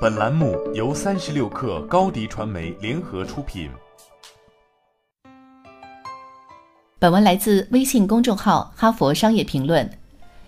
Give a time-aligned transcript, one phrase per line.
[0.00, 3.68] 本栏目由三十六氪高低传媒联合出品。
[7.00, 9.84] 本文来自微信公众号《哈佛商业评论》。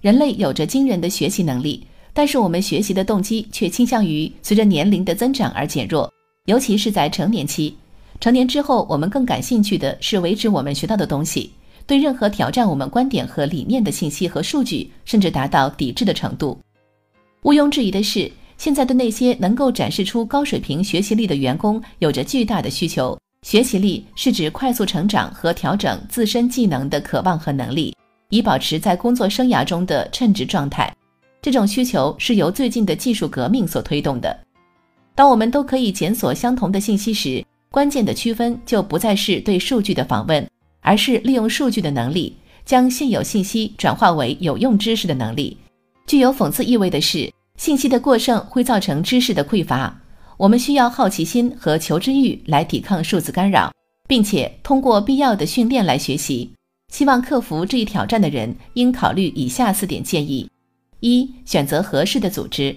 [0.00, 6.10] 人类有着惊人的学习能力，但是我们学习的动机却倾向于随着年龄的增长而减弱，
[6.46, 7.76] 尤其是在成年期。
[8.20, 11.52] 成年之后，我们更感兴趣的是维持我们学到的东西，
[11.86, 16.58] 对任何挑战我们观点和理念的信息和数据，甚至达到抵制的程度。
[17.42, 18.32] 毋庸置疑的是。
[18.56, 23.18] 现在对那些能够展示出高水平学习力的员工有着巨大的需求。
[23.42, 27.94] 学习力是指快速成长和调整自身技能的渴望和能力，
[28.30, 30.90] 以保持在工作生涯中的称职状态。
[31.42, 34.34] 这种需求是由最近的技术革命所推动的。
[35.14, 40.48] 当我们都可以检索相同的信息时，关键的区分就不再是对数据的访问，
[40.80, 42.34] 而是利用数据的能力，
[42.64, 45.54] 将现有信息转化为有用知识的能力。
[46.06, 47.30] 具有讽刺意味的是。
[47.58, 50.02] 信息的过剩会造成知识的匮乏，
[50.36, 53.72] 我们需要好奇心和求知欲来抵抗数字干扰，
[54.06, 56.52] 并且通过必要的训练来学习。
[56.92, 60.48] 希望克服这一挑战的人应考虑以下四点建议：
[61.00, 62.76] 一、选择合适的组织。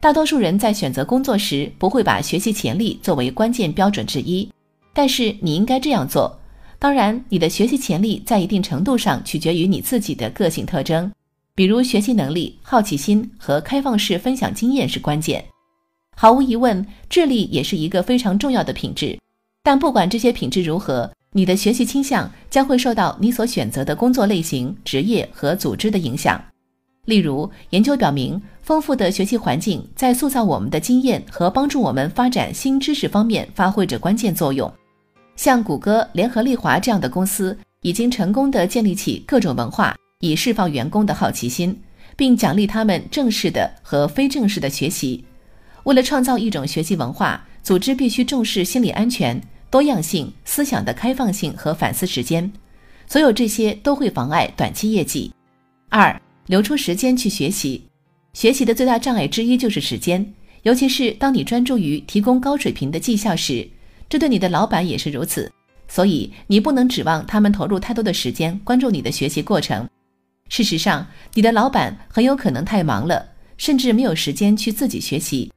[0.00, 4.50] 大多数人在选择工作时不会把学习潜力作为关键标准之一，
[4.92, 6.38] 但是你应该这样做。
[6.78, 11.10] 当然，你的学习潜力在一定程度上取决于你自己的个性特征。
[11.56, 15.44] 比如学习能力、好奇心和开放式分享经验是关键。
[16.16, 19.16] 毫无疑问，智力也是一个非常重要的品质。
[19.62, 26.42] 但不管这些品质如何，你的学习倾向将会受到你所选择的工作类型、职业和组织的影响。
[27.04, 34.72] 例如，研究表明，丰富的学习环境在塑造我们的经验和帮助我们发展新知识方面发挥着关键作用。
[35.36, 39.94] 像谷歌、联合利华这样的公司，已经成功地建立起各种文化。
[40.24, 41.78] 以释放员工的好奇心，
[42.16, 45.22] 并奖励他们正式的和非正式的学习。
[45.82, 49.38] 为了创造一种学习文化，组织必须重视心理安全、
[49.70, 52.50] 多样性、思想的开放性和反思时间。
[53.06, 55.30] 所有这些都会妨碍短期业绩。
[55.90, 57.84] 二、留出时间去学习。
[58.32, 60.32] 学习的最大障碍之一就是时间，
[60.62, 63.68] 尤其是当你专注于提供高水平的绩效时，
[64.08, 65.52] 这对你的老板也是如此。
[65.86, 69.86] 所以，你不能指望他们投入太多的时间关注你的学习过程。
[70.48, 75.50] 事实上，你的老板很有可能太忙了，甚至没有时间去自己学习。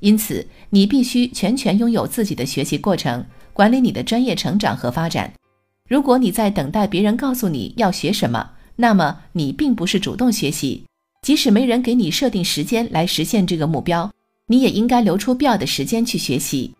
[0.00, 5.32] 因此，你必须全权拥有自己的学习过程，管理你的专业成长和发展。
[5.88, 10.84] 如果你在等待别人告诉你要学什么，那么你并不是主动学习。
[11.22, 14.10] 即使没人给你设定时间来实现这个目标，
[14.48, 16.74] 你也应该留出必要的时间去学习。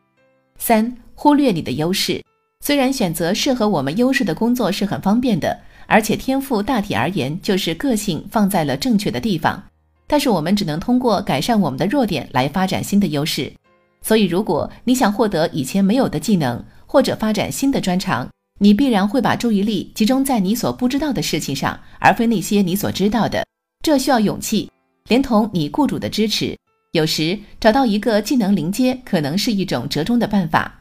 [0.59, 2.21] 三、忽略你的优势。
[2.65, 5.57] 虽然选择适合我们优势的工作是很方便的。
[5.93, 9.63] 而且天赋大体而言就是个性放在了正确的地方，
[10.07, 13.53] 但是我们只能通过改善我们的弱点来发展新的优势。
[14.01, 18.27] 所以，如果你想获得以前没有的技能或者发展新的专长，
[18.59, 23.45] 你必然会把注意力集中在你所不知道的事情上，而非那些你所知道的。
[23.83, 24.71] 这需要勇气，
[25.09, 26.57] 连同你雇主的支持。
[26.93, 30.81] 有时找到一个技能临接可能是一种折中的办法，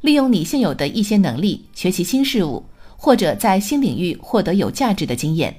[0.00, 2.64] 利用你现有的一些能力学习新事物。
[3.00, 5.54] 或者在新领域获得有价值的经验。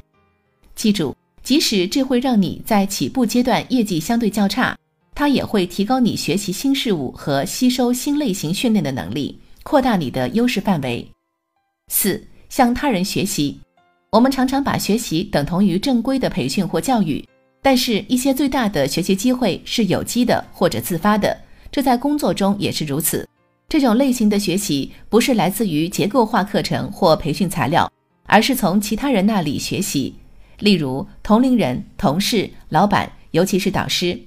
[0.75, 4.77] 记住，即使这会让你在起步阶段业绩相对较差，
[5.15, 11.09] 它也会提高你学习新事物和吸收新类型训练的能力，扩大你的优势范围。
[11.87, 13.57] 四，向他人学习。
[14.11, 17.23] 我们常常把学习等同于正规的培训或教育，
[17.61, 21.37] 但是，一些最大的学习机会是有机的或者自发的，
[21.71, 23.27] 这在工作中也是如此。
[23.69, 27.89] 这种类型的学习不是来自于结构化课程或培训材料，
[28.25, 30.15] 而是从其他人那里学习，
[30.57, 34.19] 例如同龄人、同事、老板，尤其是导师。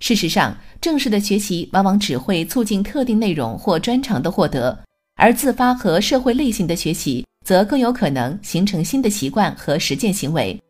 [0.00, 4.76] 事实上，正式的学习往往只会促进特定内容或专长的获得，
[5.14, 10.60] 而自发和社会类型的学习则更有可能形成新的习惯和实践行为。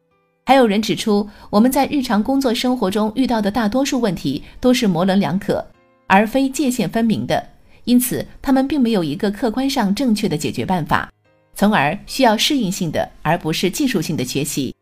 [0.44, 5.66] 还有人指出，我们在日常工作生活中遇到的大多数问题都是模棱两可，
[6.06, 7.42] 而非界限分明的。
[7.88, 11.10] 因此，他们并没有一个客观上正确的解决办法，
[11.54, 14.74] 从而需要适应性的而不是技术性的学习。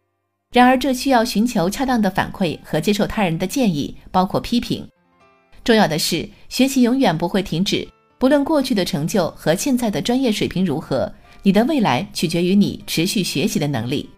[0.52, 4.84] 然而，这需要寻求恰当的反馈和接受他人的建议，包括批评。
[5.62, 7.86] 重要的是，学习永远不会停止，
[8.18, 11.12] 不论过去的成就和现在的专业水平如何，
[11.44, 14.10] 你的未来取决于你持续学习的能力。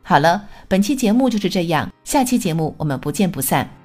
[0.00, 3.79] 好了，本期节目就是这样，下期节目我们不见不散。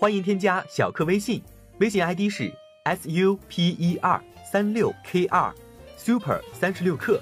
[0.00, 1.42] 欢迎添加小课微信，
[1.78, 2.50] 微信 ID 是
[2.84, 5.54] s u p e r 三六 k 二
[5.94, 7.20] super 三十六课，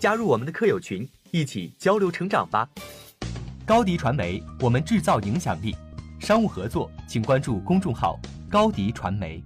[0.00, 2.68] 加入我们的课友群，一起交流成长吧。
[3.64, 5.72] 高迪传媒，我们制造影响力。
[6.18, 8.18] 商务合作，请关注公众号
[8.50, 9.40] 高迪传媒。